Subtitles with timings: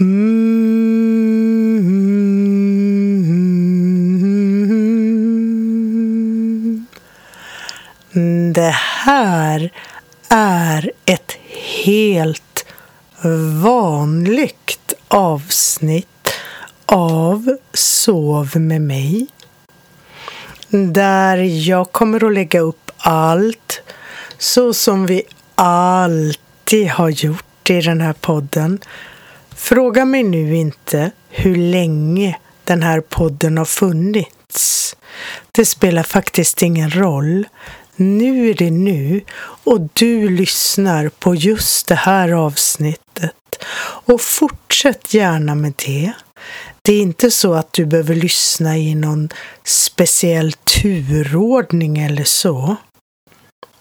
[0.00, 0.48] Mm.
[8.54, 8.74] Det
[9.04, 9.72] här
[10.28, 11.32] är ett
[11.84, 12.66] helt
[13.62, 16.34] vanligt avsnitt
[16.86, 19.26] av Sov med mig.
[20.68, 21.36] Där
[21.68, 23.82] jag kommer att lägga upp allt
[24.38, 25.22] så som vi
[25.54, 28.78] alltid har gjort i den här podden.
[29.58, 34.96] Fråga mig nu inte hur länge den här podden har funnits.
[35.52, 37.46] Det spelar faktiskt ingen roll.
[37.96, 43.34] Nu är det nu och du lyssnar på just det här avsnittet.
[43.80, 46.12] Och fortsätt gärna med det.
[46.82, 49.28] Det är inte så att du behöver lyssna i någon
[49.64, 52.76] speciell turordning eller så.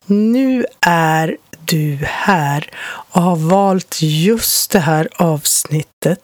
[0.05, 2.69] Nu är du här
[3.11, 6.19] och har valt just det här avsnittet.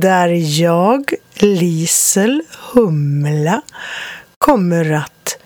[0.00, 3.62] Där jag, Lisel Humla,
[4.38, 5.38] kommer att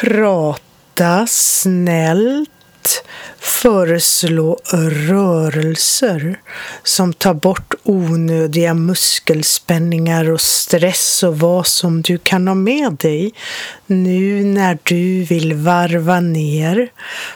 [0.00, 2.51] prata snällt
[3.38, 4.58] föreslå
[5.08, 6.40] rörelser
[6.82, 13.32] som tar bort onödiga muskelspänningar och stress och vad som du kan ha med dig
[13.86, 16.92] nu när du vill varva ner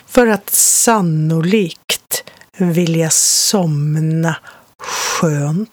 [0.07, 2.25] för att sannolikt
[2.57, 4.37] vilja somna
[4.79, 5.71] skönt.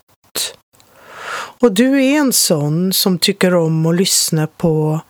[1.59, 5.01] Och du är en sån som tycker om att lyssna på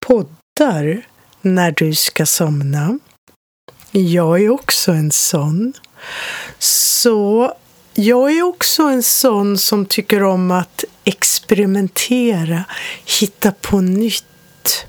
[0.00, 1.02] poddar
[1.40, 2.98] när du ska somna.
[3.92, 5.72] Jag är också en sån.
[6.58, 7.52] Så
[7.94, 12.64] jag är också en sån som tycker om att experimentera,
[13.20, 14.86] hitta på nytt.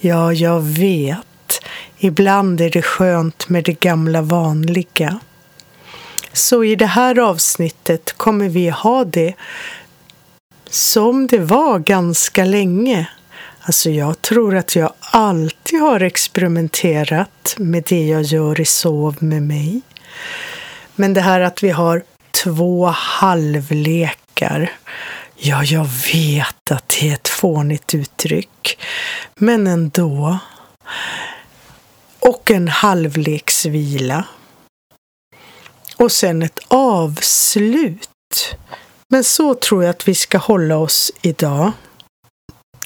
[0.00, 1.60] Ja, jag vet.
[1.98, 5.20] Ibland är det skönt med det gamla vanliga.
[6.32, 9.34] Så i det här avsnittet kommer vi ha det
[10.70, 13.08] som det var ganska länge.
[13.68, 19.42] Alltså jag tror att jag alltid har experimenterat med det jag gör i Sov med
[19.42, 19.80] mig.
[20.94, 22.02] Men det här att vi har
[22.44, 24.72] två halvlekar.
[25.36, 28.78] Ja, jag vet att det är ett fånigt uttryck.
[29.34, 30.38] Men ändå.
[32.20, 34.24] Och en halvleksvila.
[35.96, 38.56] Och sen ett avslut.
[39.08, 41.72] Men så tror jag att vi ska hålla oss idag.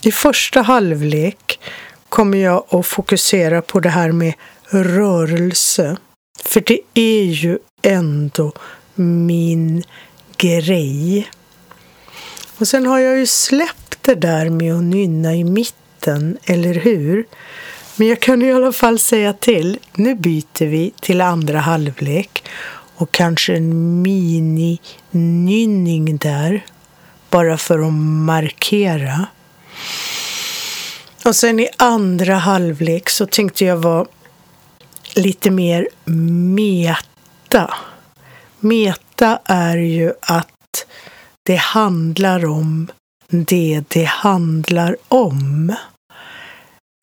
[0.05, 1.61] I första halvlek
[2.09, 4.35] kommer jag att fokusera på det här med
[4.69, 5.97] rörelse.
[6.45, 8.53] För det är ju ändå
[8.95, 9.83] min
[10.37, 11.31] grej.
[12.59, 17.25] Och sen har jag ju släppt det där med att nynna i mitten, eller hur?
[17.97, 19.79] Men jag kan i alla fall säga till.
[19.95, 22.45] Nu byter vi till andra halvlek
[22.97, 24.79] och kanske en mini-nynning
[26.19, 26.65] där.
[27.31, 27.93] Bara för att
[28.27, 29.27] markera.
[31.25, 34.07] Och sen i andra halvlek så tänkte jag vara
[35.15, 35.89] lite mer
[36.55, 37.75] meta.
[38.61, 40.87] Meta är ju att
[41.43, 42.91] det handlar om
[43.29, 45.75] det det handlar om.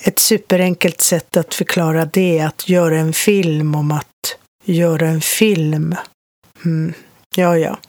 [0.03, 5.21] Ett superenkelt sätt att förklara det är att göra en film om att göra en
[5.21, 5.95] film.
[6.65, 6.93] Mm.
[7.35, 7.79] Ja, ja.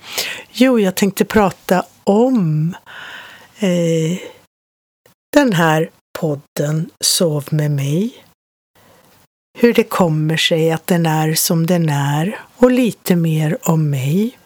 [0.53, 2.75] Jo, jag tänkte prata om
[3.59, 4.19] eh,
[5.33, 8.25] den här podden Sov med mig.
[9.59, 14.39] Hur det kommer sig att den är som den är och lite mer om mig.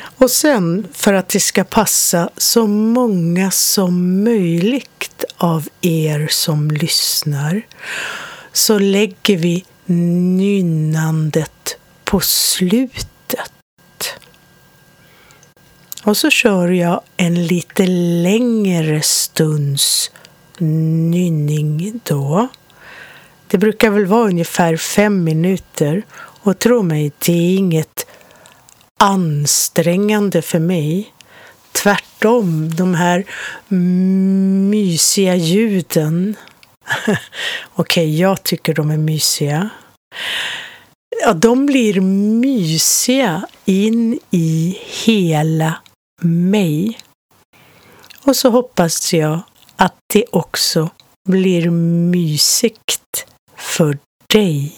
[0.00, 7.62] Och sen för att det ska passa så många som möjligt av er som lyssnar
[8.52, 9.64] så lägger vi
[10.36, 13.17] nynnandet på slutet.
[16.08, 17.86] Och så kör jag en lite
[18.22, 20.10] längre stunds
[20.58, 22.48] nynning då.
[23.48, 28.06] Det brukar väl vara ungefär fem minuter och tro mig, det är inget
[28.98, 31.12] ansträngande för mig.
[31.72, 33.24] Tvärtom, de här
[34.70, 36.36] mysiga ljuden.
[37.06, 37.18] Okej,
[37.74, 39.68] okay, jag tycker de är mysiga.
[41.24, 42.00] Ja, de blir
[42.40, 45.74] mysiga in i hela
[46.22, 46.98] mig.
[48.24, 49.40] Och så hoppas jag
[49.76, 50.90] att det också
[51.28, 51.70] blir
[52.10, 53.26] mysigt
[53.56, 53.98] för
[54.32, 54.74] dig.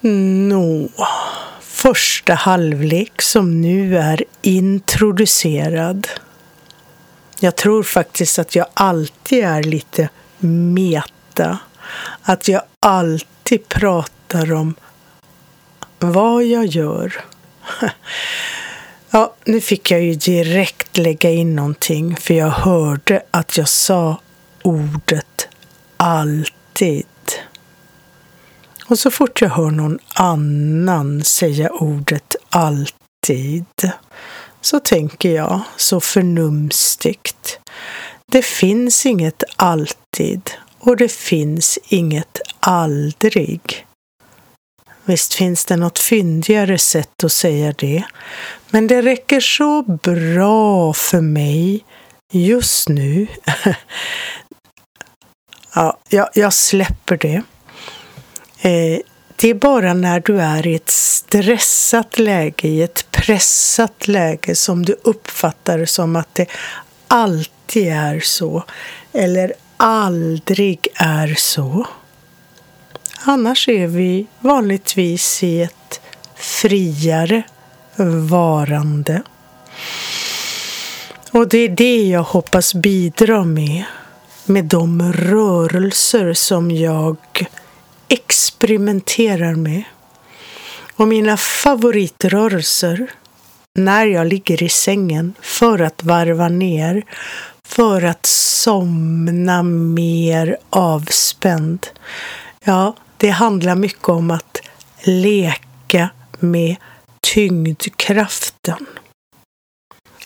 [0.00, 0.88] Nå,
[1.60, 6.08] första halvlek som nu är introducerad.
[7.40, 10.08] Jag tror faktiskt att jag alltid är lite
[10.38, 11.58] meta.
[12.22, 14.74] Att jag alltid pratar om
[15.98, 17.24] vad jag gör.
[19.12, 24.20] Ja, nu fick jag ju direkt lägga in någonting för jag hörde att jag sa
[24.62, 25.48] ordet
[25.96, 27.06] alltid.
[28.86, 33.90] Och så fort jag hör någon annan säga ordet alltid
[34.60, 37.58] så tänker jag så förnumstigt.
[38.26, 43.86] Det finns inget alltid och det finns inget aldrig.
[45.10, 48.04] Visst finns det något fyndigare sätt att säga det,
[48.68, 51.84] men det räcker så bra för mig
[52.32, 53.26] just nu.
[55.74, 57.42] ja, jag, jag släpper det.
[58.60, 59.00] Eh,
[59.36, 64.84] det är bara när du är i ett stressat läge, i ett pressat läge som
[64.84, 66.46] du uppfattar som att det
[67.08, 68.64] alltid är så
[69.12, 71.86] eller aldrig är så.
[73.22, 76.00] Annars är vi vanligtvis i ett
[76.34, 77.42] friare
[78.28, 79.22] varande.
[81.30, 83.84] Och det är det jag hoppas bidra med,
[84.44, 87.16] med de rörelser som jag
[88.08, 89.82] experimenterar med.
[90.96, 93.06] Och mina favoritrörelser
[93.74, 97.02] när jag ligger i sängen för att varva ner,
[97.64, 101.86] för att somna mer avspänd.
[102.64, 104.60] Ja, det handlar mycket om att
[105.02, 106.08] leka
[106.38, 106.76] med
[107.20, 108.86] tyngdkraften.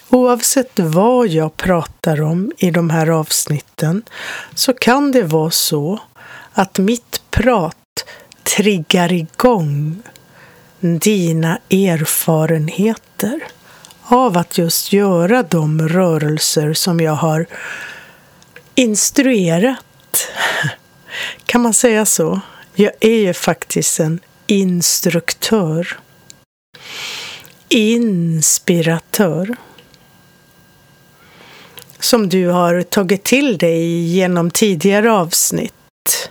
[0.08, 4.02] Oavsett vad jag pratar om i de här avsnitten
[4.54, 5.98] så kan det vara så
[6.52, 7.76] att mitt prat
[8.42, 10.02] triggar igång
[10.80, 13.40] dina erfarenheter
[14.02, 17.46] av att just göra de rörelser som jag har
[18.74, 19.84] instruerat.
[21.44, 22.40] Kan man säga så?
[22.76, 25.98] Jag är ju faktiskt en instruktör.
[27.68, 29.56] Inspiratör.
[31.98, 36.30] Som du har tagit till dig genom tidigare avsnitt.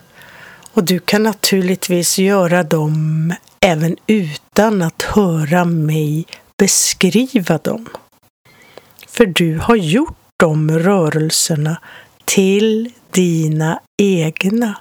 [0.74, 6.26] Och du kan naturligtvis göra dem även utan att höra mig
[6.58, 7.90] beskriva dem.
[9.08, 11.78] För du har gjort de rörelserna
[12.26, 14.78] till dina egna.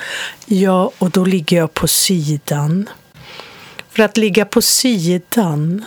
[0.47, 2.89] Ja, och då ligger jag på sidan.
[3.91, 5.85] För att ligga på sidan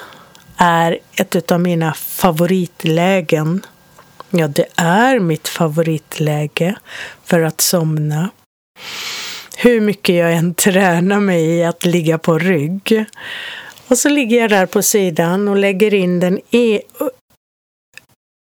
[0.57, 3.65] är ett av mina favoritlägen.
[4.29, 6.75] Ja, det är mitt favoritläge
[7.25, 8.29] för att somna
[9.57, 13.05] hur mycket jag än tränar mig i att ligga på rygg.
[13.87, 16.81] Och så ligger jag där på sidan och lägger in den e-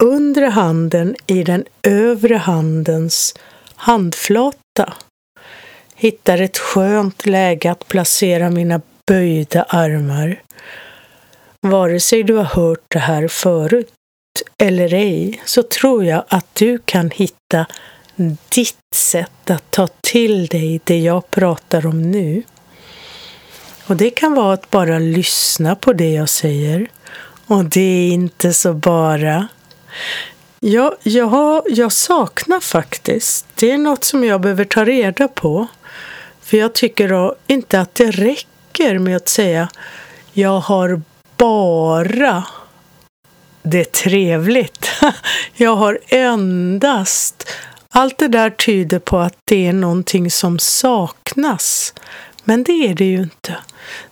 [0.02, 3.34] undre handen i den övre handens
[3.74, 4.92] handflata.
[5.94, 10.42] Hittar ett skönt läge att placera mina böjda armar.
[11.60, 13.92] Vare sig du har hört det här förut
[14.58, 17.66] eller ej så tror jag att du kan hitta
[18.48, 22.42] ditt sätt att ta till dig det jag pratar om nu.
[23.86, 26.86] Och det kan vara att bara lyssna på det jag säger.
[27.46, 29.48] Och det är inte så bara.
[30.60, 33.46] Ja, jag, jag saknar faktiskt.
[33.54, 35.66] Det är något som jag behöver ta reda på.
[36.40, 39.68] För jag tycker då inte att det räcker med att säga
[40.32, 41.02] jag har
[41.36, 42.44] bara
[43.62, 44.88] det trevligt.
[45.54, 47.48] Jag har endast
[47.88, 51.94] allt det där tyder på att det är någonting som saknas.
[52.44, 53.56] Men det är det ju inte.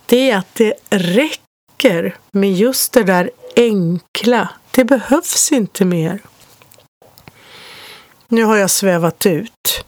[0.07, 4.49] Det är att det räcker med just det där enkla.
[4.71, 6.19] Det behövs inte mer.
[8.29, 9.85] Nu har jag svävat ut.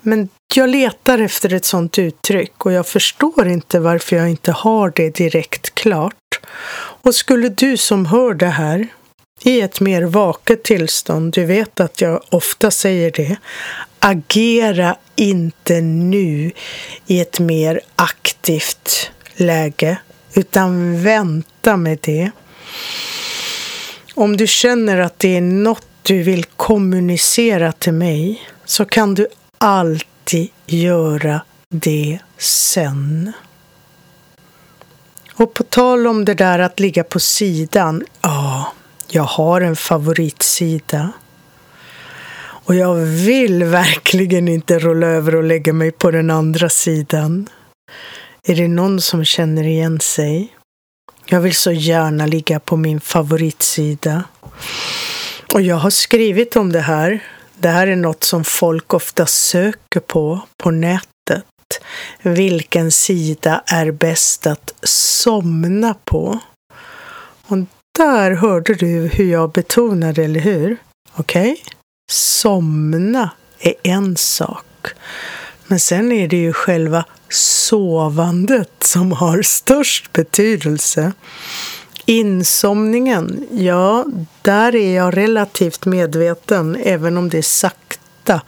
[0.00, 4.92] Men jag letar efter ett sådant uttryck och jag förstår inte varför jag inte har
[4.96, 6.40] det direkt klart.
[7.02, 8.88] Och skulle du som hör det här
[9.42, 13.36] i ett mer vaket tillstånd, du vet att jag ofta säger det,
[13.98, 16.52] agera inte nu
[17.06, 19.96] i ett mer aktivt läge,
[20.34, 22.30] utan vänta med det.
[24.20, 29.26] Om du känner att det är något du vill kommunicera till mig så kan du
[29.58, 33.32] alltid göra det sen.
[35.34, 38.72] Och på tal om det där att ligga på sidan, ja,
[39.08, 41.12] jag har en favoritsida.
[42.42, 47.48] Och jag vill verkligen inte rulla över och lägga mig på den andra sidan.
[48.42, 50.56] Är det någon som känner igen sig?
[51.32, 54.24] Jag vill så gärna ligga på min favoritsida.
[55.52, 57.24] Och jag har skrivit om det här.
[57.58, 61.44] Det här är något som folk ofta söker på, på nätet.
[62.22, 66.38] Vilken sida är bäst att somna på?
[67.46, 67.58] Och
[67.98, 70.76] där hörde du hur jag betonade, eller hur?
[71.14, 71.52] Okej?
[71.52, 71.64] Okay?
[72.12, 74.66] Somna är en sak.
[75.70, 81.12] Men sen är det ju själva sovandet som har störst betydelse.
[82.06, 84.06] Insomningen, ja,
[84.42, 88.40] där är jag relativt medveten, även om det sakta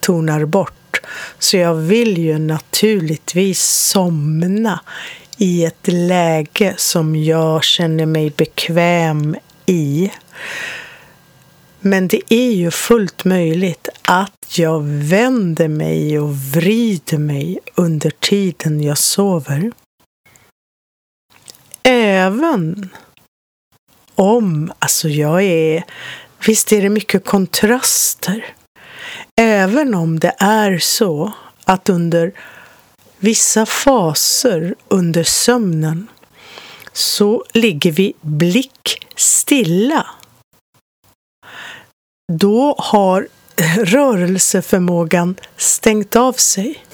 [0.00, 1.00] tonar bort.
[1.38, 4.80] Så jag vill ju naturligtvis somna
[5.38, 9.36] i ett läge som jag känner mig bekväm
[9.66, 10.10] i.
[11.84, 18.82] Men det är ju fullt möjligt att jag vänder mig och vrider mig under tiden
[18.82, 19.72] jag sover.
[21.82, 22.88] Även
[24.14, 25.84] om, alltså jag är,
[26.46, 28.54] visst är det mycket kontraster.
[29.40, 31.32] Även om det är så
[31.64, 32.32] att under
[33.18, 36.06] vissa faser under sömnen
[36.92, 40.06] så ligger vi blick stilla
[42.32, 43.28] då har
[43.76, 46.84] rörelseförmågan stängt av sig.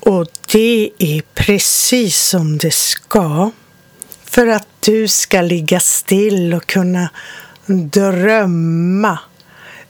[0.00, 3.50] Och det är precis som det ska.
[4.24, 7.10] För att du ska ligga still och kunna
[7.66, 9.18] drömma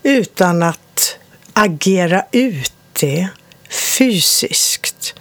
[0.02, 1.18] utan att
[1.52, 3.28] agera ut det
[3.70, 5.14] fysiskt.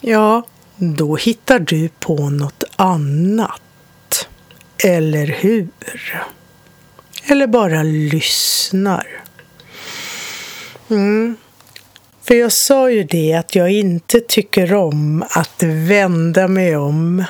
[0.00, 0.42] ja,
[0.80, 4.28] då hittar du på något annat.
[4.84, 5.68] Eller hur?
[7.24, 9.06] Eller bara lyssnar.
[10.90, 11.36] Mm.
[12.22, 17.24] För jag sa ju det att jag inte tycker om att vända mig om.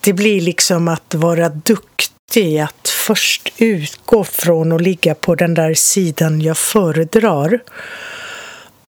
[0.00, 5.74] Det blir liksom att vara duktig, att först utgå från och ligga på den där
[5.74, 7.62] sidan jag föredrar.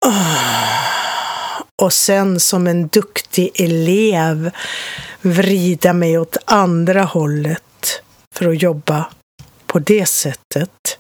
[0.01, 0.86] Ah.
[1.83, 4.51] Och sen som en duktig elev
[5.21, 8.03] vrida mig åt andra hållet
[8.35, 9.07] för att jobba
[9.67, 10.99] på det sättet.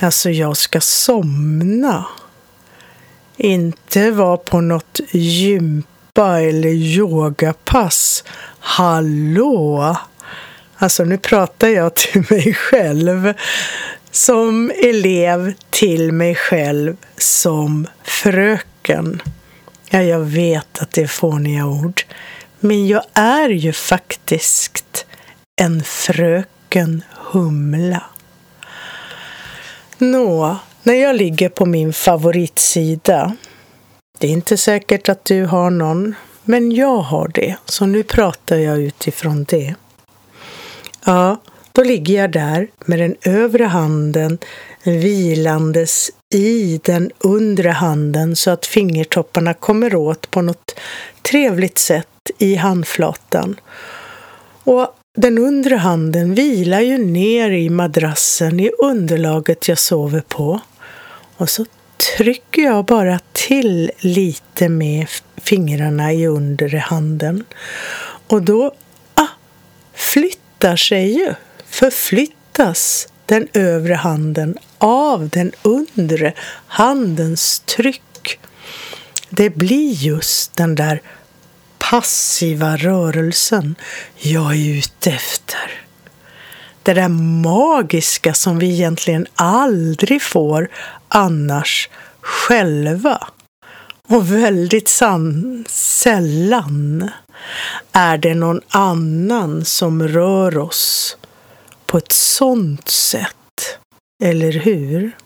[0.00, 2.06] Alltså, jag ska somna.
[3.36, 8.24] Inte vara på något gympa eller yogapass.
[8.58, 9.96] Hallå!
[10.76, 13.34] Alltså, nu pratar jag till mig själv
[14.10, 19.22] som elev till mig själv som fröken.
[19.94, 22.02] Ja, jag vet att det är fåniga ord,
[22.60, 25.06] men jag är ju faktiskt
[25.56, 28.02] en fröken Humla.
[29.98, 33.36] Nå, när jag ligger på min favoritsida.
[34.18, 38.56] Det är inte säkert att du har någon, men jag har det, så nu pratar
[38.56, 39.74] jag utifrån det.
[41.04, 41.36] Ja,
[41.72, 44.38] då ligger jag där med den övre handen
[44.82, 50.74] vilandes i den undre handen så att fingertopparna kommer åt på något
[51.22, 53.60] trevligt sätt i handflatan.
[54.64, 60.60] Och den undre handen vilar ju ner i madrassen i underlaget jag sover på.
[61.36, 61.66] Och så
[62.16, 67.44] trycker jag bara till lite med fingrarna i undre handen.
[68.26, 68.74] Och då
[69.14, 69.28] ah,
[69.92, 71.34] flyttar sig ju,
[71.66, 76.32] förflyttas den övre handen av den undre
[76.66, 78.38] handens tryck.
[79.30, 81.02] Det blir just den där
[81.78, 83.74] passiva rörelsen
[84.16, 85.70] jag är ute efter.
[86.82, 87.08] Det där
[87.42, 90.68] magiska som vi egentligen aldrig får
[91.08, 91.88] annars
[92.20, 93.28] själva.
[94.08, 97.10] Och väldigt san sällan
[97.92, 101.16] är det någon annan som rör oss
[101.86, 103.78] på ett sånt sätt.
[104.24, 105.16] Eller hur?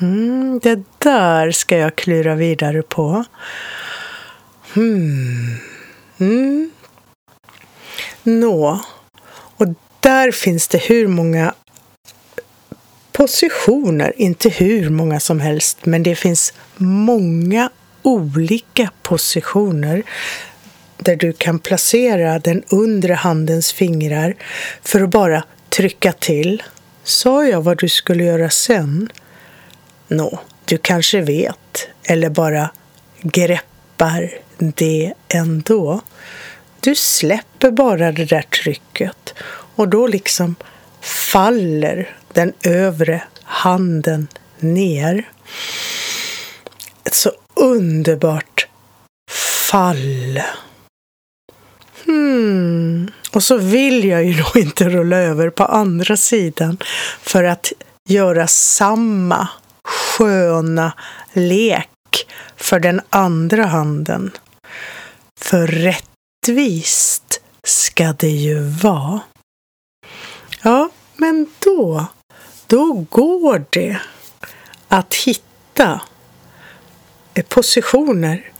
[0.00, 3.24] Mm, det där ska jag klura vidare på.
[4.74, 5.56] Hmm.
[6.18, 6.70] Mm.
[8.22, 8.80] Nå,
[9.56, 9.66] och
[10.00, 11.54] där finns det hur många
[13.12, 17.70] positioner, inte hur många som helst, men det finns många
[18.02, 20.02] olika positioner
[20.96, 24.34] där du kan placera den undre handens fingrar
[24.82, 25.44] för att bara
[25.78, 26.62] trycka till.
[27.04, 29.08] Sa jag vad du skulle göra sen?
[30.08, 32.70] Nå, du kanske vet, eller bara
[33.22, 36.00] greppar det ändå.
[36.80, 39.34] Du släpper bara det där trycket
[39.74, 40.54] och då liksom
[41.00, 45.28] faller den övre handen ner.
[47.04, 48.68] Ett så underbart
[49.70, 50.40] fall.
[52.08, 53.10] Hmm.
[53.32, 56.78] Och så vill jag ju då inte rulla över på andra sidan
[57.22, 57.72] för att
[58.08, 59.48] göra samma
[59.84, 60.92] sköna
[61.32, 64.30] lek för den andra handen.
[65.40, 69.20] För rättvist ska det ju vara.
[70.62, 72.06] Ja, men då,
[72.66, 74.00] då går det
[74.88, 76.00] att hitta
[77.48, 78.52] positioner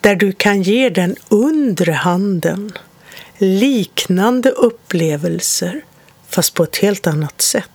[0.00, 2.72] där du kan ge den undre handen
[3.38, 5.84] liknande upplevelser
[6.28, 7.70] fast på ett helt annat sätt.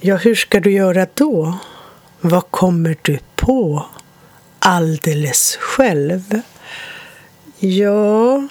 [0.00, 1.58] Ja, hur ska du göra då?
[2.20, 3.86] Vad kommer du på
[4.58, 6.40] alldeles själv?
[7.58, 8.48] Ja,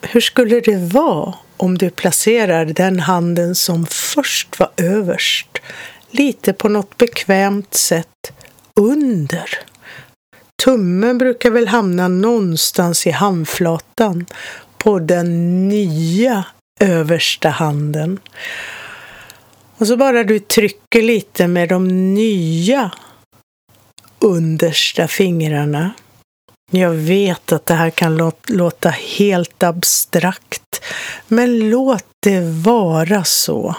[0.00, 5.58] hur skulle det vara om du placerar den handen som först var överst
[6.10, 8.32] lite på något bekvämt sätt
[8.74, 9.58] under?
[10.64, 14.26] Tummen brukar väl hamna någonstans i handflatan
[14.78, 16.44] på den nya
[16.80, 18.18] översta handen.
[19.78, 22.90] Och så bara du trycker lite med de nya
[24.18, 25.90] understa fingrarna.
[26.70, 30.84] Jag vet att det här kan låta helt abstrakt,
[31.28, 33.76] men låt det vara så.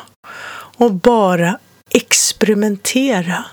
[0.78, 1.60] Och bara
[1.90, 3.46] experimentera.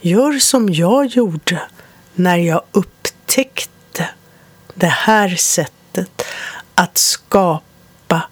[0.00, 1.62] Gör som jag gjorde
[2.14, 4.08] när jag upptäckte
[4.74, 6.22] det här sättet
[6.74, 8.22] att skapa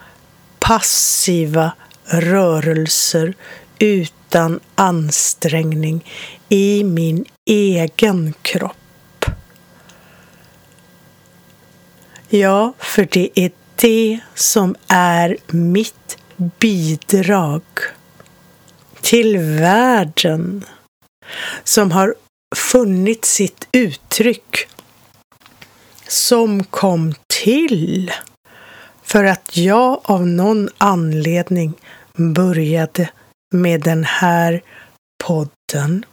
[0.59, 1.73] passiva
[2.05, 3.35] rörelser
[3.79, 6.05] utan ansträngning
[6.49, 9.25] i min egen kropp.
[12.29, 17.63] Ja, för det är det som är mitt bidrag
[19.01, 20.65] till världen
[21.65, 22.15] som har
[22.55, 24.69] funnit sitt uttryck
[26.09, 28.13] som kom till
[29.03, 31.73] för att jag av någon anledning
[32.15, 33.11] började
[33.55, 34.63] med den här
[35.25, 36.05] podden.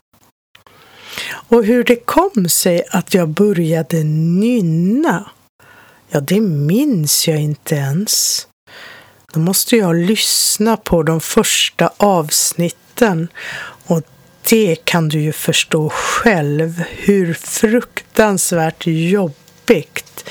[1.31, 5.31] Och hur det kom sig att jag började nynna,
[6.09, 8.47] ja det minns jag inte ens.
[9.33, 13.27] Då måste jag lyssna på de första avsnitten
[13.85, 14.01] och
[14.49, 20.29] det kan du ju förstå själv hur fruktansvärt jobbigt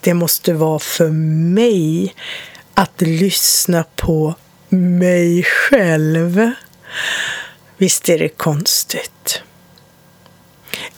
[0.00, 1.08] det måste vara för
[1.52, 2.14] mig
[2.74, 4.34] att lyssna på
[4.68, 6.50] mig själv.
[7.76, 9.42] Visst är det konstigt?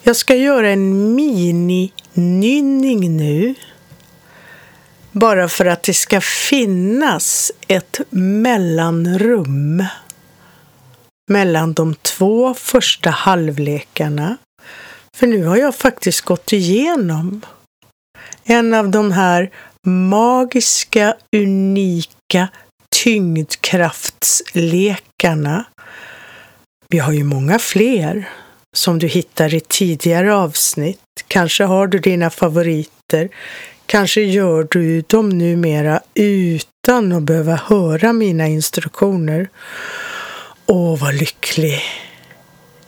[0.03, 3.55] Jag ska göra en mini-nynning nu.
[5.11, 9.85] Bara för att det ska finnas ett mellanrum
[11.29, 14.37] mellan de två första halvlekarna.
[15.17, 17.41] För nu har jag faktiskt gått igenom
[18.43, 19.51] en av de här
[19.87, 22.47] magiska, unika
[22.95, 25.65] tyngdkraftslekarna.
[26.89, 28.29] Vi har ju många fler
[28.75, 30.99] som du hittar i tidigare avsnitt.
[31.27, 33.29] Kanske har du dina favoriter.
[33.85, 39.49] Kanske gör du dem numera utan att behöva höra mina instruktioner.
[40.73, 41.81] Åh, vad lycklig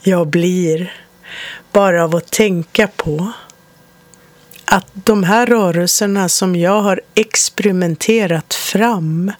[0.01, 0.93] jag blir
[1.71, 3.31] bara av att tänka på
[4.65, 9.31] att de här rörelserna som jag har experimenterat fram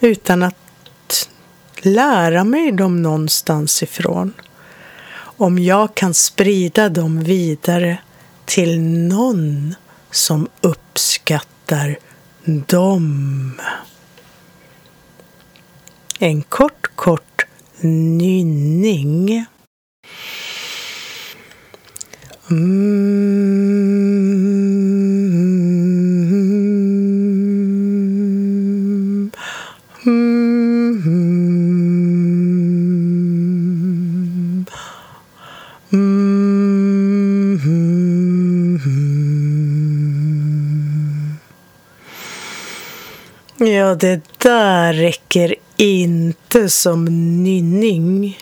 [0.00, 1.28] utan att
[1.80, 4.32] lära mig dem någonstans ifrån.
[5.16, 7.98] Om jag kan sprida dem vidare
[8.44, 9.74] till någon
[10.10, 11.98] som uppskattar
[12.44, 13.60] dem.
[16.18, 17.31] En kort, kort
[17.84, 19.46] nynning.
[22.50, 23.12] Mm.
[30.06, 31.02] Mm.
[35.92, 36.42] Mm.
[43.58, 47.04] Ja, det där räcker inte som
[47.42, 48.38] nynning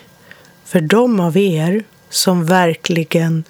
[0.65, 3.43] för de av er som verkligen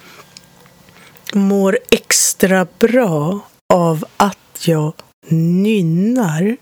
[1.33, 3.39] mår extra bra
[3.73, 4.93] av att jag
[5.29, 6.57] nynnar.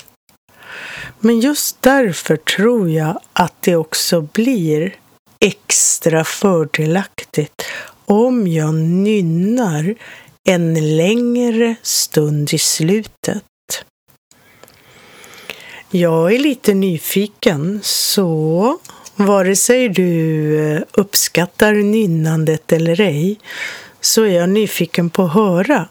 [1.19, 4.95] Men just därför tror jag att det också blir
[5.39, 7.65] extra fördelaktigt
[8.05, 9.95] om jag nynnar
[10.43, 13.43] en längre stund i slutet.
[15.91, 18.77] Jag är lite nyfiken, så
[19.15, 23.39] vare sig du eh, uppskattar nynnandet eller ej
[24.01, 25.87] så är jag nyfiken på att höra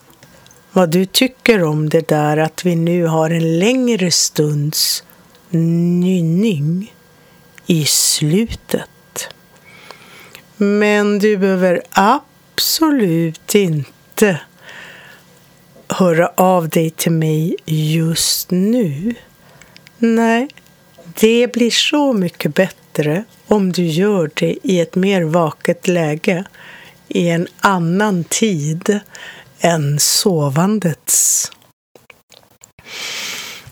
[0.72, 5.04] vad du tycker om det där att vi nu har en längre stunds
[5.50, 6.94] nynning
[7.66, 9.28] i slutet.
[10.56, 14.40] Men du behöver absolut inte
[15.88, 19.14] höra av dig till mig just nu.
[19.98, 20.48] Nej,
[21.20, 26.44] det blir så mycket bättre om du gör det i ett mer vaket läge
[27.08, 29.00] i en annan tid
[29.60, 31.52] än sovandets.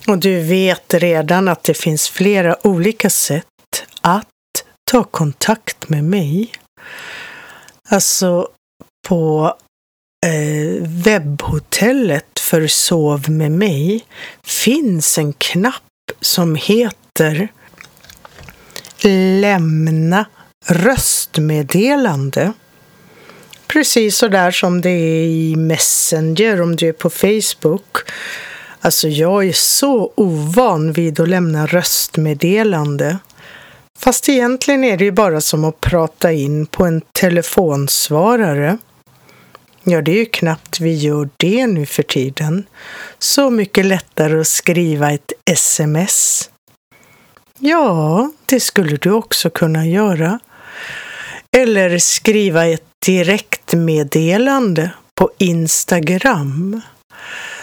[0.07, 3.45] Och du vet redan att det finns flera olika sätt
[4.01, 4.27] att
[4.91, 6.51] ta kontakt med mig.
[7.89, 8.49] Alltså
[9.07, 9.55] på
[10.25, 14.05] eh, webbhotellet för Sov med mig
[14.43, 15.86] finns en knapp
[16.21, 17.47] som heter
[19.41, 20.25] Lämna
[20.65, 22.53] röstmeddelande.
[23.67, 27.97] Precis så där som det är i Messenger om du är på Facebook.
[28.81, 33.17] Alltså jag är så ovan vid att lämna röstmeddelande.
[33.99, 38.77] Fast egentligen är det ju bara som att prata in på en telefonsvarare.
[39.89, 42.65] Ja, det är ju knappt vi gör det nu för tiden.
[43.19, 46.49] Så mycket lättare att skriva ett sms.
[47.59, 50.39] Ja, det skulle du också kunna göra.
[51.57, 56.81] Eller skriva ett direktmeddelande på Instagram.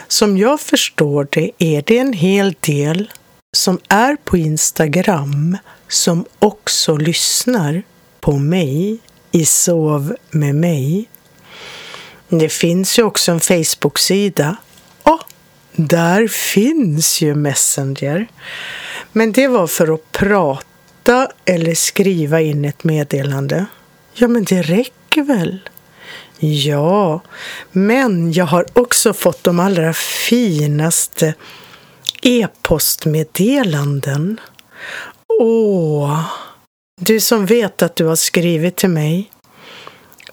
[0.07, 3.11] Som jag förstår det är det en hel del
[3.57, 5.57] som är på Instagram
[5.87, 7.83] som också lyssnar
[8.19, 8.99] på mig
[9.31, 11.09] i Sov med mig.
[12.29, 14.55] Det finns ju också en Facebook-sida.
[15.03, 15.21] Och
[15.75, 18.27] där finns ju Messenger.
[19.11, 23.65] Men det var för att prata eller skriva in ett meddelande.
[24.13, 25.69] Ja, men det räcker väl?
[26.39, 27.21] Ja,
[27.71, 31.33] men jag har också fått de allra finaste
[32.21, 34.39] e-postmeddelanden.
[35.39, 36.25] Åh,
[37.01, 39.31] du som vet att du har skrivit till mig.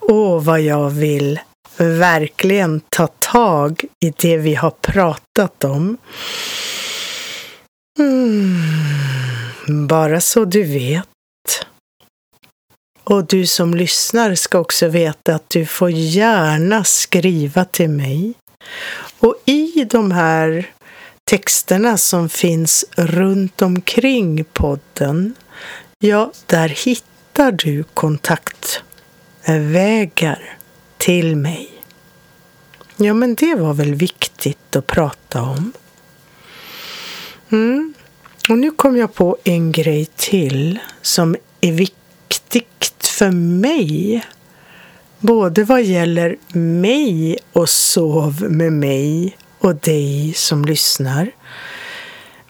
[0.01, 1.41] Åh, vad jag vill
[1.77, 5.97] verkligen ta tag i det vi har pratat om.
[7.99, 11.07] Mm, bara så du vet.
[13.05, 18.35] Och du som lyssnar ska också veta att du får gärna skriva till mig.
[19.19, 20.71] Och i de här
[21.31, 25.35] texterna som finns runt omkring podden,
[25.99, 30.59] ja, där hittar du kontaktvägar
[31.03, 31.69] till mig.
[32.97, 35.73] Ja, men det var väl viktigt att prata om.
[37.53, 37.95] Mm.
[38.49, 44.25] Och nu kom jag på en grej till som är viktigt för mig.
[45.19, 51.31] Både vad gäller mig och sov med mig och dig som lyssnar.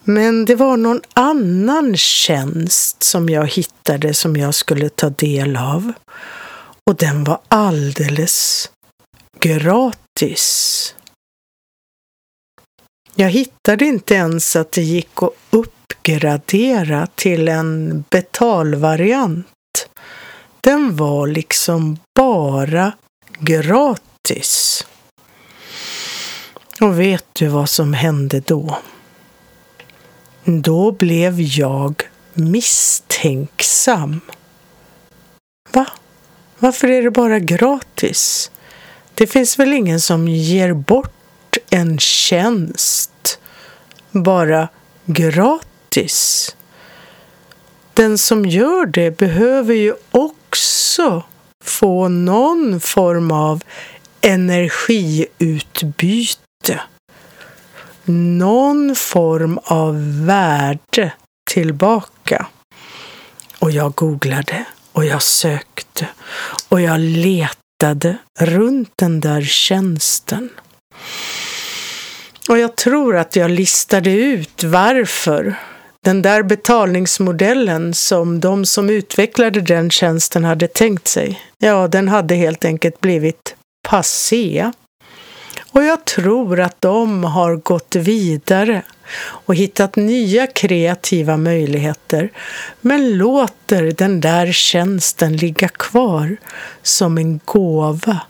[0.05, 5.93] Men det var någon annan tjänst som jag hittade som jag skulle ta del av.
[6.91, 8.71] Och den var alldeles
[9.41, 10.95] gratis.
[13.15, 19.47] Jag hittade inte ens att det gick att uppgradera till en betalvariant.
[20.61, 22.93] Den var liksom bara
[23.39, 24.87] gratis.
[26.81, 28.79] Och vet du vad som hände då?
[30.45, 32.03] Då blev jag
[32.35, 34.21] misstänksam.
[35.73, 35.87] Va?
[36.63, 38.51] Varför är det bara gratis?
[39.15, 43.39] Det finns väl ingen som ger bort en tjänst
[44.11, 44.69] bara
[45.05, 46.57] gratis?
[47.95, 51.23] Den som gör det behöver ju också
[51.65, 53.63] få någon form av
[54.21, 56.81] energiutbyte.
[58.05, 61.13] Någon form av värde
[61.51, 62.47] tillbaka.
[63.59, 66.09] Och jag googlade och jag sökte
[66.69, 70.49] och jag letade runt den där tjänsten.
[72.49, 75.55] Och jag tror att jag listade ut varför
[76.05, 82.35] den där betalningsmodellen som de som utvecklade den tjänsten hade tänkt sig, ja, den hade
[82.35, 83.57] helt enkelt blivit
[83.89, 84.73] passé.
[85.73, 88.83] Och jag tror att de har gått vidare
[89.23, 92.31] och hittat nya kreativa möjligheter
[92.81, 96.37] men låter den där tjänsten ligga kvar
[96.83, 98.21] som en gåva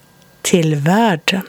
[0.42, 1.42] till världen.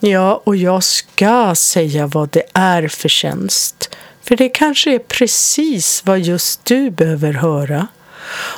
[0.00, 3.96] Ja, och jag ska säga vad det är för tjänst.
[4.22, 7.86] För det kanske är precis vad just du behöver höra.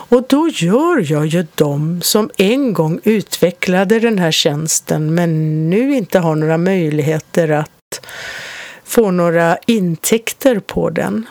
[0.09, 5.95] Och då gör jag ju dem som en gång utvecklade den här tjänsten men nu
[5.95, 7.71] inte har några möjligheter att
[8.85, 11.27] få några intäkter på den.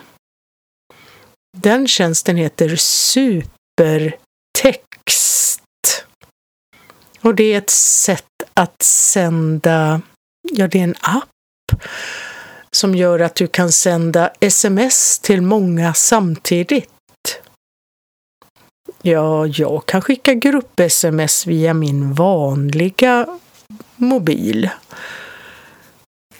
[1.57, 4.01] Den tjänsten heter Supertext.
[7.21, 10.01] Och det är ett sätt att sända,
[10.51, 11.29] ja det är en app
[12.71, 16.89] som gör att du kan sända sms till många samtidigt.
[19.03, 23.27] Ja, jag kan skicka grupp-sms via min vanliga
[23.95, 24.69] mobil.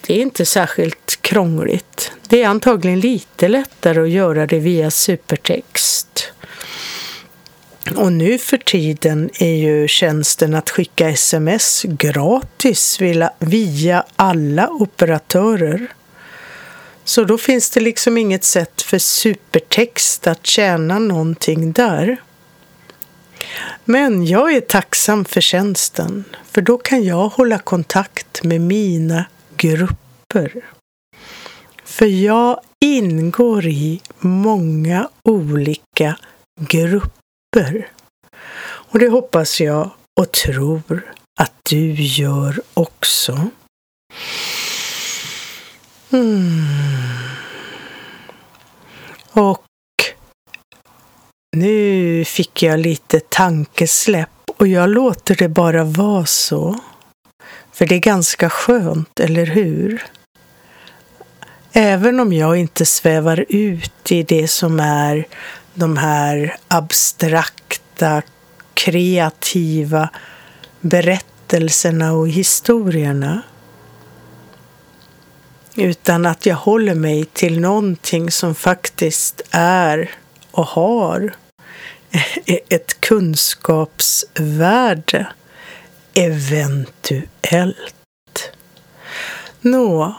[0.08, 2.12] Det är inte särskilt krångligt.
[2.28, 6.34] Det är antagligen lite lättare att göra det via supertext.
[7.95, 13.00] Och nu för tiden är ju tjänsten att skicka sms gratis
[13.39, 15.88] via alla operatörer.
[17.04, 22.17] Så då finns det liksom inget sätt för supertext att tjäna någonting där.
[23.85, 29.25] Men jag är tacksam för tjänsten, för då kan jag hålla kontakt med mina
[29.57, 30.65] grupper.
[31.83, 36.17] För jag ingår i många olika
[36.59, 37.87] grupper.
[38.63, 43.47] Och det hoppas jag och tror att du gör också.
[46.11, 46.65] Mm.
[49.31, 49.61] Och
[51.57, 56.79] nu fick jag lite tankesläpp och jag låter det bara vara så.
[57.73, 60.03] För det är ganska skönt, eller hur?
[61.73, 65.27] Även om jag inte svävar ut i det som är
[65.73, 68.21] de här abstrakta,
[68.73, 70.09] kreativa
[70.81, 73.41] berättelserna och historierna.
[75.75, 80.11] Utan att jag håller mig till någonting som faktiskt är
[80.51, 81.33] och har
[82.69, 85.28] ett kunskapsvärde
[86.13, 87.95] eventuellt.
[89.62, 90.15] Nå,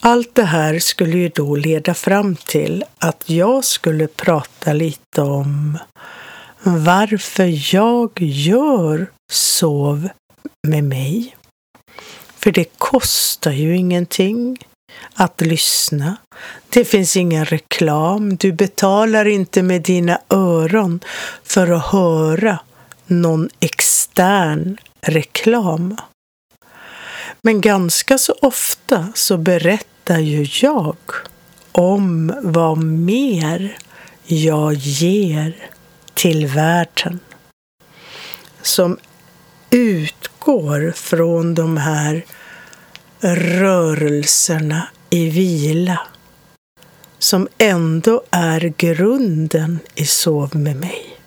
[0.00, 5.78] allt det här skulle ju då leda fram till att jag skulle prata lite om
[6.62, 10.08] varför jag gör Sov
[10.68, 11.36] med mig.
[12.38, 14.58] För det kostar ju ingenting
[15.14, 16.16] att lyssna.
[16.68, 18.36] Det finns ingen reklam.
[18.36, 21.00] Du betalar inte med dina öron
[21.44, 22.58] för att höra
[23.06, 25.96] någon extern reklam.
[27.42, 30.96] Men ganska så ofta så berättar ju jag
[31.72, 33.76] om vad mer
[34.26, 35.56] jag ger
[36.14, 37.20] till världen.
[38.62, 38.98] Som
[39.70, 42.24] utgår från de här
[43.24, 46.00] rörelserna i vila
[47.18, 51.18] som ändå är grunden i Sov med mig.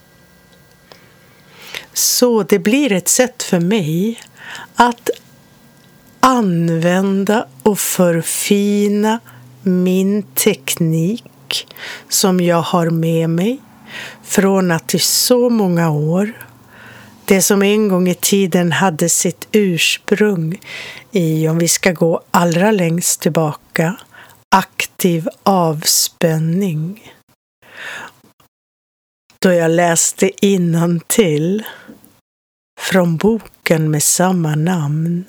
[1.93, 4.19] Så det blir ett sätt för mig
[4.75, 5.09] att
[6.19, 9.19] använda och förfina
[9.61, 11.67] min teknik
[12.09, 13.61] som jag har med mig
[14.23, 16.46] från att i så många år
[17.27, 20.59] det som en gång i tiden hade sitt ursprung
[21.11, 23.95] i, om vi ska gå allra längst tillbaka,
[24.55, 27.13] aktiv avspänning.
[29.39, 30.31] Då jag läste
[31.07, 31.63] till
[32.79, 35.25] från boken med samma namn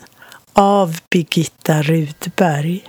[0.52, 2.84] av Birgitta Rudberg.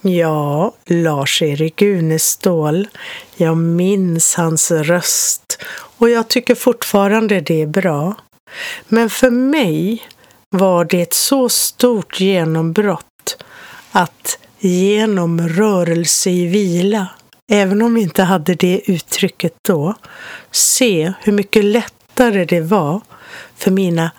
[0.06, 2.88] Ja, Lars-Erik Unestål.
[3.36, 5.62] Jag minns hans röst
[5.98, 8.14] och jag tycker fortfarande det är bra.
[8.88, 10.02] Men för mig
[10.50, 13.44] var det ett så stort genombrott
[13.92, 17.08] att genom rörelse i vila,
[17.52, 19.94] även om vi inte hade det uttrycket då,
[20.50, 23.00] se hur mycket lättare det var
[23.56, 24.10] för mina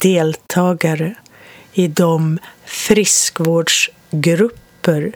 [0.00, 1.14] deltagare
[1.72, 5.12] i de friskvårdsgrupper grupper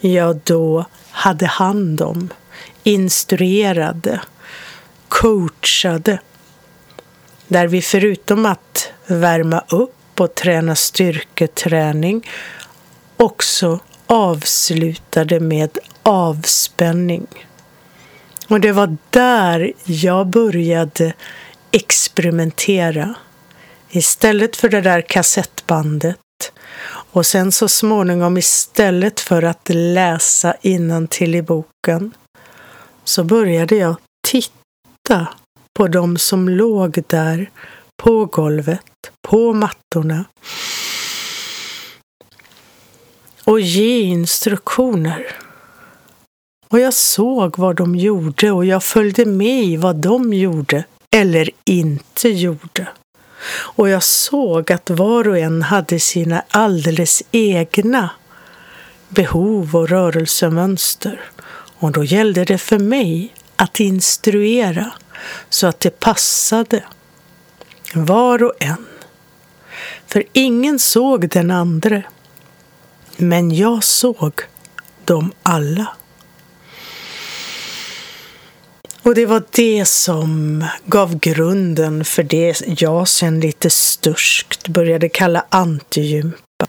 [0.00, 2.28] jag då hade hand om,
[2.82, 4.20] instruerade,
[5.08, 6.20] coachade.
[7.48, 12.28] Där vi förutom att värma upp och träna styrketräning
[13.16, 17.26] också avslutade med avspänning.
[18.48, 21.12] Och det var där jag började
[21.70, 23.14] experimentera.
[23.90, 26.21] Istället för det där kassettbandet
[27.12, 30.54] och sen så småningom istället för att läsa
[31.08, 32.12] till i boken
[33.04, 33.96] så började jag
[34.28, 35.28] titta
[35.78, 37.50] på de som låg där
[38.02, 40.24] på golvet, på mattorna
[43.44, 45.26] och ge instruktioner.
[46.68, 51.50] Och jag såg vad de gjorde och jag följde med i vad de gjorde eller
[51.64, 52.88] inte gjorde.
[53.50, 58.10] Och jag såg att var och en hade sina alldeles egna
[59.08, 61.20] behov och rörelsemönster.
[61.78, 64.90] Och då gällde det för mig att instruera
[65.48, 66.84] så att det passade
[67.94, 68.86] var och en.
[70.06, 72.02] För ingen såg den andre.
[73.16, 74.32] Men jag såg
[75.04, 75.86] dem alla.
[79.02, 85.46] Och det var det som gav grunden för det jag sen lite sturskt började kalla
[85.48, 86.66] antigympa.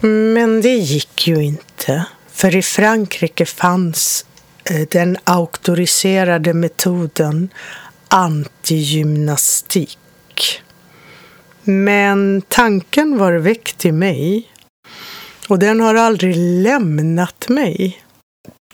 [0.00, 4.26] Men det gick ju inte, för i Frankrike fanns
[4.64, 7.48] eh, den auktoriserade metoden
[8.08, 9.98] antigymnastik.
[11.64, 14.52] Men tanken var väckt i mig
[15.48, 18.02] och den har aldrig lämnat mig.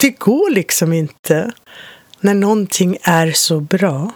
[0.01, 1.53] Det går liksom inte
[2.21, 4.11] när någonting är så bra.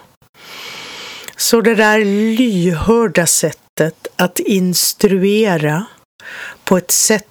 [1.36, 2.04] Så det där
[2.36, 5.86] lyhörda sättet att instruera
[6.64, 7.26] på ett sätt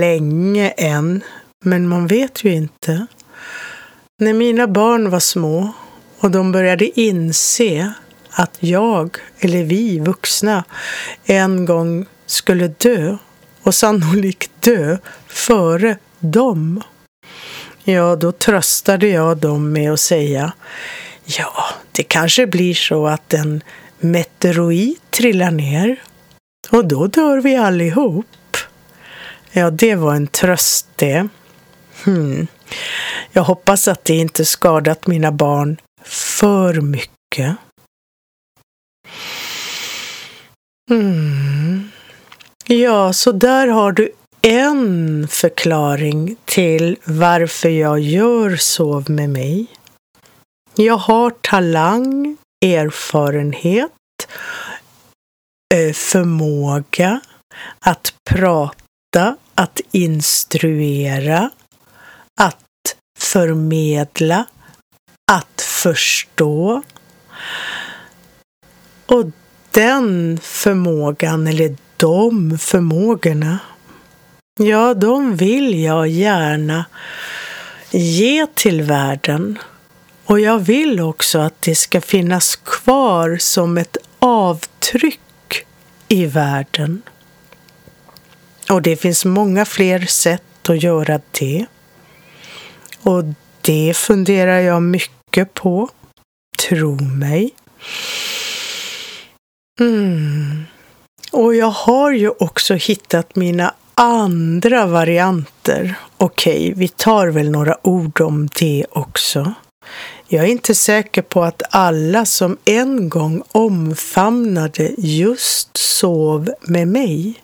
[0.00, 1.24] länge än,
[1.64, 3.06] men man vet ju inte.
[4.18, 5.72] När mina barn var små
[6.18, 7.92] och de började inse
[8.32, 10.64] att jag, eller vi vuxna,
[11.24, 13.16] en gång skulle dö
[13.62, 16.82] och sannolikt dö före dem.
[17.84, 20.52] Ja, då tröstade jag dem med att säga
[21.24, 23.62] Ja, det kanske blir så att en
[23.98, 26.02] meteorit trillar ner
[26.70, 28.56] och då dör vi allihop.
[29.52, 31.28] Ja, det var en tröst det.
[32.04, 32.46] Hmm.
[33.32, 37.56] Jag hoppas att det inte skadat mina barn för mycket.
[40.90, 41.90] Mm.
[42.66, 44.12] Ja, så där har du
[44.42, 49.66] en förklaring till varför jag gör Sov med mig.
[50.76, 53.92] Jag har talang, erfarenhet,
[55.74, 57.20] eh, förmåga
[57.80, 61.50] att prata, att instruera,
[62.40, 64.44] att förmedla,
[65.32, 66.82] att förstå.
[69.06, 69.24] Och
[69.72, 73.58] den förmågan, eller de förmågorna,
[74.58, 76.84] ja, de vill jag gärna
[77.90, 79.58] ge till världen.
[80.24, 85.66] Och jag vill också att det ska finnas kvar som ett avtryck
[86.08, 87.02] i världen.
[88.70, 91.66] Och det finns många fler sätt att göra det.
[93.02, 93.24] Och
[93.60, 95.88] det funderar jag mycket på.
[96.68, 97.50] Tro mig.
[99.80, 100.64] Mm.
[101.32, 105.94] Och jag har ju också hittat mina andra varianter.
[106.16, 109.54] Okej, okay, vi tar väl några ord om det också.
[110.28, 117.42] Jag är inte säker på att alla som en gång omfamnade just sov med mig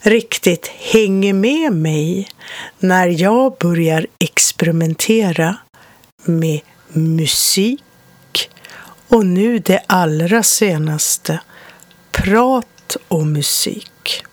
[0.00, 2.28] riktigt hänger med mig
[2.78, 5.56] när jag börjar experimentera
[6.24, 7.82] med musik
[9.08, 11.40] och nu det allra senaste,
[12.10, 14.24] prat och musik.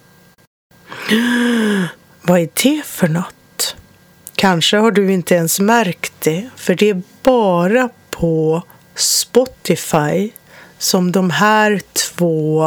[2.21, 3.76] Vad är det för något?
[4.36, 8.63] Kanske har du inte ens märkt det, för det är bara på
[8.95, 10.32] Spotify
[10.78, 12.63] som de här två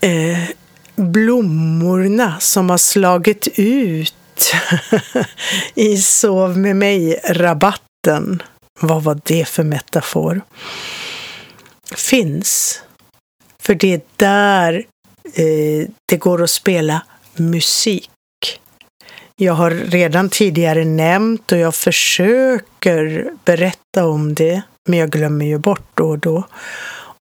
[0.00, 0.48] eh,
[0.96, 4.14] blommorna som har slagit ut
[5.74, 8.42] i Sov med mig-rabatten,
[8.80, 10.40] vad var det för metafor,
[11.96, 12.82] finns.
[13.62, 14.86] För det är där
[15.34, 17.02] eh, det går att spela
[17.36, 18.10] musik.
[19.36, 25.58] Jag har redan tidigare nämnt och jag försöker berätta om det, men jag glömmer ju
[25.58, 26.48] bort då och då,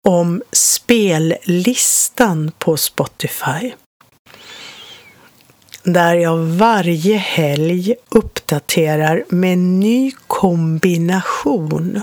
[0.07, 3.71] om spellistan på Spotify.
[5.85, 12.01] Där jag varje helg uppdaterar med en ny kombination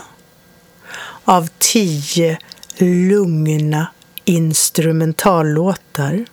[1.25, 2.39] av tio
[2.79, 3.87] lugna
[4.25, 6.25] instrumentallåtar.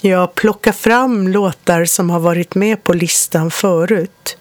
[0.00, 4.38] Jag plockar fram låtar som har varit med på listan förut.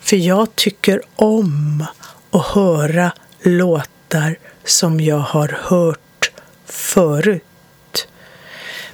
[0.00, 1.84] För jag tycker om
[2.30, 3.12] att höra
[3.42, 6.30] låtar som jag har hört
[6.66, 7.42] förut.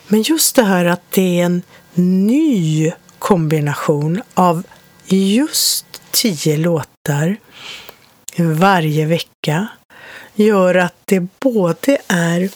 [0.09, 1.63] Men just det här att det är en
[1.95, 4.67] ny kombination av
[5.07, 7.37] just tio låtar
[8.39, 9.69] varje vecka
[10.35, 12.51] gör att det både är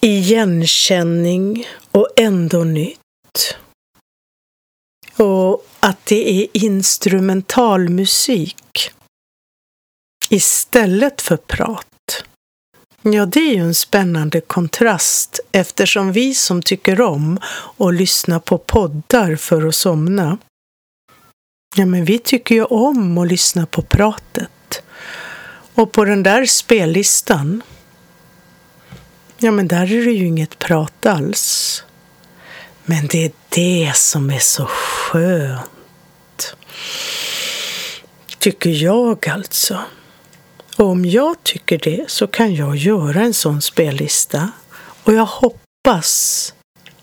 [0.00, 3.56] igenkänning och ändå nytt.
[5.16, 8.90] Och att det är instrumentalmusik
[10.28, 11.89] istället för prat.
[13.02, 17.38] Ja, det är ju en spännande kontrast eftersom vi som tycker om
[17.76, 20.38] att lyssna på poddar för att somna,
[21.76, 24.82] ja, men vi tycker ju om att lyssna på pratet.
[25.74, 27.62] Och på den där spellistan,
[29.38, 31.84] ja, men där är det ju inget prat alls.
[32.84, 36.56] Men det är det som är så skönt.
[38.38, 39.80] Tycker jag alltså.
[40.80, 44.50] Om jag tycker det så kan jag göra en sån spellista.
[45.04, 46.54] Och jag hoppas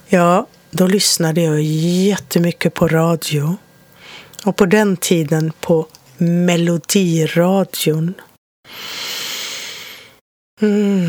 [0.07, 3.57] ja, då lyssnade jag jättemycket på radio.
[4.45, 8.15] Och på den tiden på Melodiradion.
[10.61, 11.09] Mm.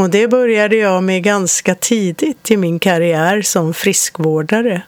[0.00, 4.82] Och det började jag med ganska tidigt i min karriär som friskvårdare.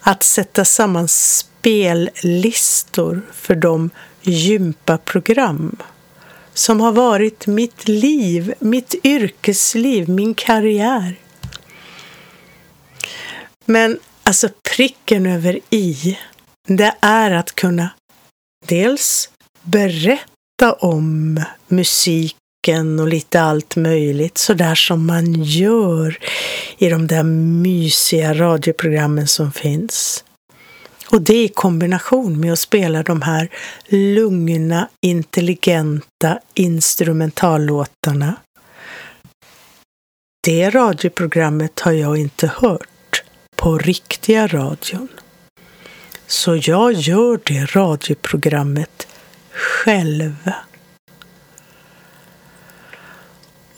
[0.00, 3.90] Att sätta samman spellistor för de
[4.22, 5.76] gympaprogram
[6.54, 11.14] som har varit mitt liv, mitt yrkesliv, min karriär.
[13.64, 16.18] Men alltså pricken över i,
[16.68, 17.90] det är att kunna
[18.66, 19.30] dels
[19.62, 22.36] berätta om musik
[23.00, 26.18] och lite allt möjligt sådär som man gör
[26.78, 30.24] i de där mysiga radioprogrammen som finns.
[31.10, 33.48] Och det i kombination med att spela de här
[33.88, 38.36] lugna, intelligenta instrumentallåtarna.
[40.44, 43.22] Det radioprogrammet har jag inte hört
[43.56, 45.08] på riktiga radion.
[46.26, 49.06] Så jag gör det radioprogrammet
[49.52, 50.34] själv.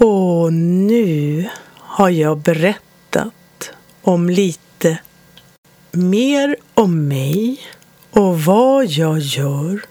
[0.05, 3.73] Och nu har jag berättat
[4.03, 4.99] om lite
[5.91, 7.61] mer om mig
[8.11, 9.85] och vad jag gör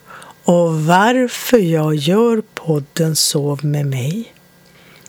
[0.44, 4.34] och varför jag gör podden Sov med mig.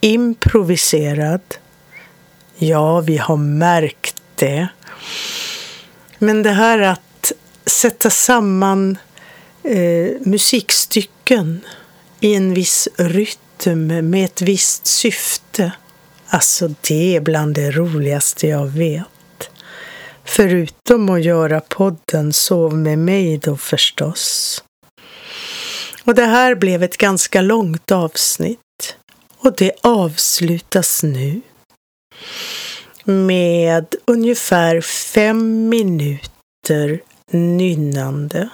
[0.00, 1.40] improviserad.
[2.58, 4.68] Ja, vi har märkt det.
[6.18, 7.32] Men det här att
[7.66, 8.98] sätta samman
[9.62, 11.60] eh, musikstycken
[12.20, 15.72] i en viss rytm med ett visst syfte.
[16.26, 19.50] Alltså det är bland det roligaste jag vet.
[20.24, 24.62] Förutom att göra podden Sov med mig då förstås.
[26.10, 28.96] Och det här blev ett ganska långt avsnitt.
[29.38, 31.40] Och det avslutas nu
[33.04, 37.00] med ungefär fem minuter
[37.30, 38.48] nynnande.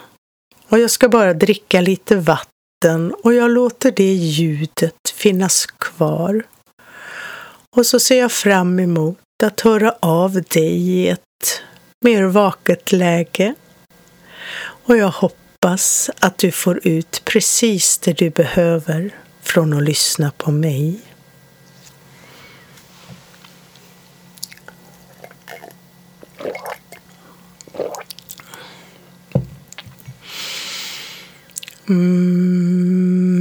[0.68, 6.42] Och jag ska bara dricka lite vatten och jag låter det ljudet finnas kvar.
[7.76, 11.62] Och så ser jag fram emot att höra av dig i ett
[12.04, 13.54] mer vaket läge.
[14.58, 19.10] Och jag hoppas hoppas att du får ut precis det du behöver
[19.42, 21.00] från att lyssna på mig.
[31.88, 33.35] Mm.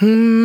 [0.00, 0.37] Hmm.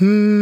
[0.00, 0.39] Hmm.